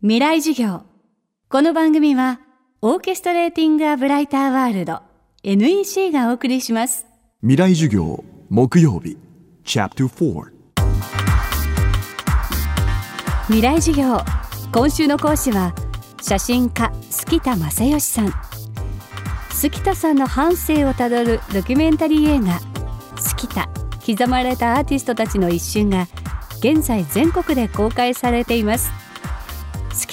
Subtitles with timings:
[0.00, 0.82] 未来授業。
[1.48, 2.38] この番組は
[2.82, 5.00] オーケストレーティング・ア・ブライター・ワールド
[5.42, 7.04] NEC がお送りします。
[7.40, 9.18] 未来授業木曜日
[9.64, 10.52] チャプター4
[13.46, 14.20] 未来授業。
[14.72, 15.74] 今週の講師は
[16.22, 18.32] 写真家杉田正義さん。
[19.50, 22.60] 杉田さんの半生をたどるドキュメンタリー映画
[23.18, 23.68] 「杉田
[24.06, 26.06] 刻まれたアーティストたちの一瞬」が
[26.60, 28.92] 現在全国で公開されています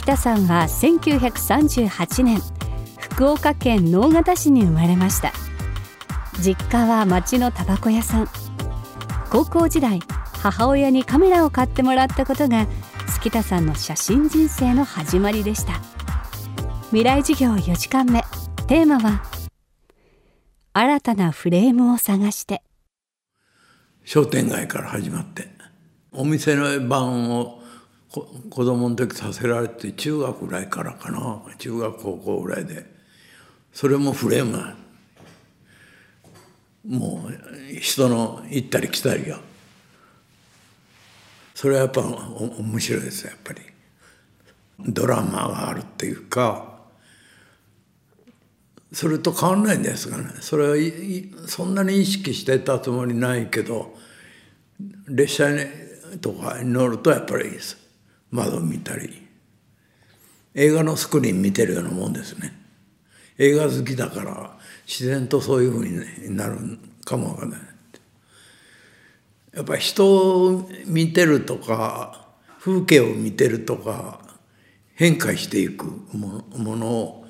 [0.06, 2.40] 田さんは1938年
[3.00, 5.34] 福岡県直方市に生まれました。
[6.40, 8.28] 実家は町のタバコ屋さん。
[9.32, 10.00] 高校時代
[10.42, 12.68] 母親にカメラを買ってもらったことが
[13.08, 15.82] 杉田さんの写真人生の始まりでした。
[16.90, 18.22] 未来授業4時間目
[18.68, 19.24] テーマは
[20.74, 22.62] 新たなフレームを探して。
[24.04, 25.48] 商店街から始まって
[26.12, 27.60] お店の番を
[28.22, 31.42] 子供の時させられて中学ぐらいからかな。
[31.58, 32.86] 中学高校ぐらいで。
[33.74, 34.74] それもフレーム
[36.88, 39.40] もう人の行ったり来たりが。
[41.54, 43.62] それはやっぱ面白いですやっぱり。
[44.80, 46.76] ドラマがあるっていうか。
[48.94, 50.30] それと変わんないんですがね。
[50.40, 50.76] それは
[51.48, 53.94] そんなに意識してたつもりないけど
[55.08, 55.66] 列車に
[56.22, 57.85] とかに乗るとやっぱりいいです。
[58.36, 59.26] 窓見たり。
[60.54, 62.54] 映画のスクリーン見てるようなもんですね。
[63.38, 64.58] 映画好きだから
[64.88, 65.86] 自然とそういうふう
[66.30, 66.58] になる
[67.04, 67.60] かもわかんない。
[69.54, 72.28] やっぱり人を見てるとか
[72.60, 74.20] 風景を見てるとか
[74.96, 76.44] 変化していくも
[76.76, 77.26] のを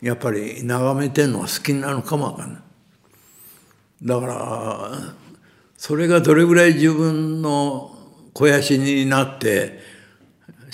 [0.00, 2.62] やっぱり眺めてるのは好きなのかもわかんない。
[4.02, 4.92] だから
[5.76, 7.96] それがどれぐらい自分の
[8.34, 9.95] 肥やしになって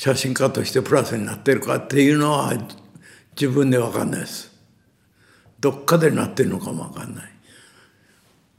[0.02, 2.52] 写真家としてプラスになってるかっていうのは
[3.40, 4.50] 自分で分かんないです。
[5.60, 7.24] どっかでなってるのかも分かんない。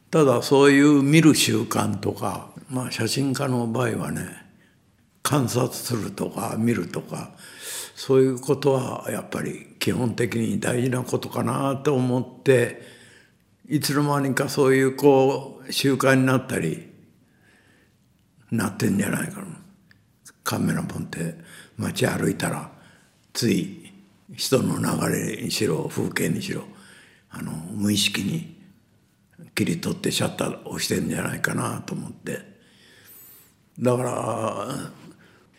[0.09, 4.21] ただそういう見る習慣とか、まあ写真家の場合はね、
[5.21, 7.33] 観察するとか見るとか、
[7.93, 12.81] そういうことはやっぱり基本的に大事なことかなと思って、
[13.67, 16.89] いつの間にかそういうこう習慣になったり、
[18.49, 19.62] なってんじゃないかな。
[20.43, 21.35] カメラ持って
[21.77, 22.71] 街歩いたら
[23.31, 23.91] つい
[24.35, 26.63] 人の流れにしろ風景にしろ
[27.29, 28.61] あの無意識に
[29.55, 32.53] 切り取ってシャッター押してんじゃないかなと思って。
[33.79, 34.67] だから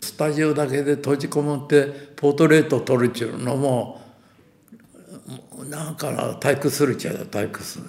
[0.01, 4.03] スタジオだけで閉じこもってポートレート撮るっちゅうのも
[5.69, 7.81] なんか退屈するっちゃ退屈。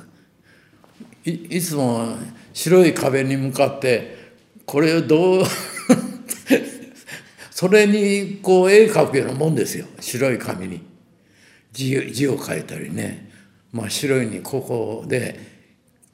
[1.26, 2.16] いいつも
[2.54, 4.34] 白い壁に向かって
[4.66, 5.44] これをどう
[7.56, 9.86] それにこう絵描くようなもんですよ。
[10.02, 10.82] 白い紙に。
[11.72, 13.32] 字字を書いたりね。
[13.72, 15.40] 真っ白いにここで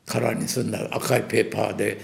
[0.06, 2.00] カラーにすんだ赤いペーパーで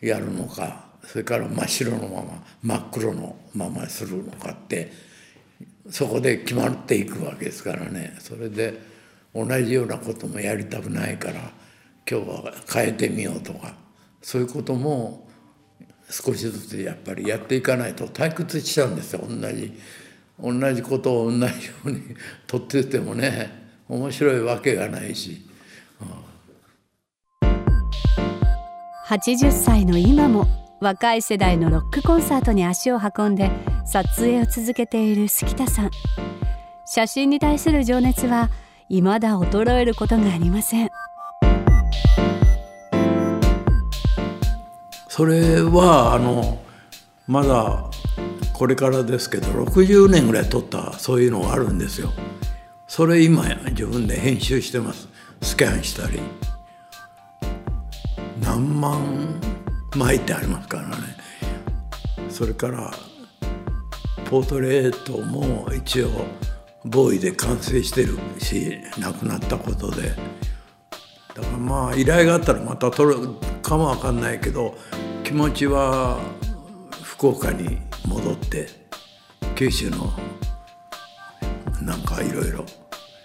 [0.00, 0.86] やるのか。
[1.04, 4.90] それから真っ白のまま真っ黒のままするのかって。
[5.88, 8.16] そこで決まっていくわけですからね。
[8.18, 8.76] それで
[9.32, 11.52] 同じようなこともやりたくないから
[12.10, 13.72] 今日は変えてみようとか。
[14.20, 15.29] そういうことも
[16.10, 19.24] 少しずつやっぱりやっていかないと退屈しちゃうんですよ。
[19.26, 19.72] 同じ
[20.42, 21.50] 同じことを同じよ
[21.84, 22.02] うに
[22.46, 23.50] 撮っててもね
[23.88, 25.46] 面白いわけがないし、
[26.00, 27.46] うん、
[29.06, 30.46] 80歳の今も
[30.80, 33.50] 若い世代のロックコンサートに足を運んで
[33.84, 35.90] 撮影を続けている杉田さん。
[36.86, 38.50] 写真に対する情熱は
[38.88, 40.90] 未だ衰えることがありません。
[45.20, 46.62] それはあの
[47.26, 47.90] まだ
[48.54, 52.10] これからですけど60年ぐらい撮ったそういうのがあるんですよ。
[52.88, 55.08] それ今自分で編集してます。
[55.42, 56.20] スキャンしたり。
[58.40, 59.38] 何万
[59.94, 60.96] 枚ってありますからね。
[62.30, 62.90] それから
[64.24, 66.08] ポートレートも一応
[66.86, 70.14] ボーイで完成してるし亡くなったことで。
[71.34, 73.16] だからまあ依頼があったらまた撮る
[73.62, 74.74] かもわかんないけど
[75.30, 76.18] 気持ちは
[77.04, 78.66] 福岡に戻って
[79.54, 80.12] 九州の
[81.80, 82.66] なんかいろいろ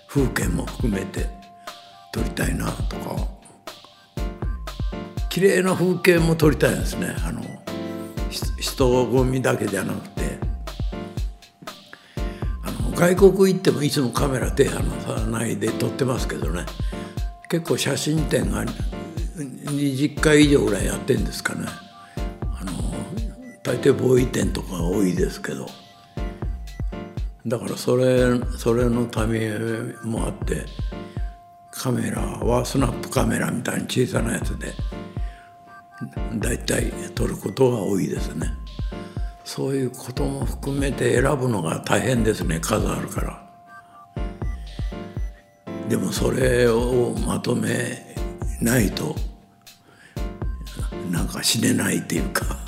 [0.08, 1.26] 風景も含めて
[2.14, 3.28] 撮りたいなとか。
[5.32, 7.16] 綺麗な風景も撮りたいですね。
[7.26, 7.42] あの
[8.60, 10.38] 人混みだけじゃなくて。
[12.62, 16.68] あの外国行ってもいつもカメラ手離さないで撮ってますけどね。
[17.50, 18.64] 結構写真展が
[19.36, 21.66] 20回以上ぐらいやってんですかね。
[23.66, 25.66] 大抵ボーイ店とか多いですけど。
[27.48, 29.58] だからそれそれのため
[30.04, 30.66] もあって
[31.72, 34.74] カメラはスナップカメラみたいに小さなやつで
[36.40, 38.52] だいたい撮ることが多いですね。
[39.44, 43.46] そういうことも含めて選ぶのが大変ですね数あるから。
[45.90, 48.16] でもそれをまとめ
[48.60, 49.16] ないと
[51.12, 52.65] なんか死ねないっていうか。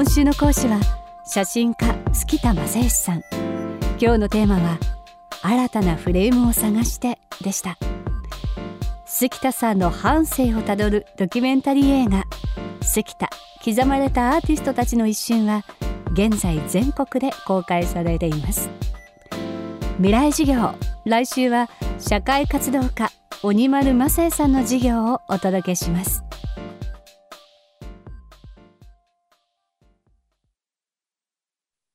[0.00, 0.80] 今週の講師は
[1.26, 3.22] 写真家月田正義さん。
[4.00, 4.78] 今日のテーマは
[5.42, 7.76] 新たなフレームを探してでした。
[9.04, 12.24] 月田さんの半生をたどるドキュメンタリー映画。
[12.80, 13.28] 月田
[13.62, 15.66] 刻まれたアーティストたちの一瞬は
[16.14, 18.70] 現在全国で公開されています。
[19.98, 20.74] 未来授業。
[21.04, 21.68] 来週は
[21.98, 23.10] 社会活動家
[23.42, 26.24] 鬼丸正恵さんの授業をお届けします。